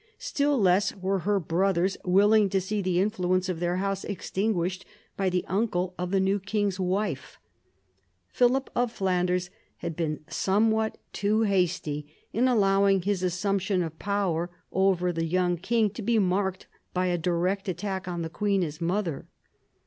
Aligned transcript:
Still 0.17 0.59
less 0.59 0.95
were 0.95 1.19
her 1.19 1.39
brothers 1.39 1.95
willing 2.03 2.49
to 2.49 2.59
see 2.59 2.81
the 2.81 2.99
influence 2.99 3.49
of 3.49 3.59
their 3.59 3.75
house 3.77 4.03
extinguished 4.03 4.83
by 5.15 5.29
the 5.29 5.45
uncle 5.47 5.93
of 5.99 6.09
the 6.09 6.19
new 6.19 6.39
king's 6.39 6.79
wife. 6.79 7.37
Philip 8.29 8.71
of 8.75 8.91
Flanders 8.91 9.51
had 9.77 9.95
been 9.95 10.21
somewhat 10.27 10.97
too 11.13 11.41
hasty 11.43 12.11
in 12.33 12.47
allowing 12.47 13.03
his 13.03 13.21
assumption 13.21 13.83
of 13.83 13.99
power 13.99 14.49
over 14.71 15.13
the 15.13 15.25
young 15.25 15.55
king 15.55 15.91
to 15.91 16.01
be 16.01 16.17
marked 16.17 16.65
by 16.95 17.05
a 17.05 17.15
direct 17.19 17.69
attack 17.69 18.07
on 18.07 18.23
the 18.23 18.29
queen 18.31 18.63
his 18.63 18.81
mother. 18.81 19.27